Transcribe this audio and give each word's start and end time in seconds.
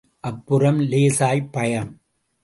அப்புறம் 0.19 0.79
லேசாய் 0.79 1.51
பயம். 1.51 1.91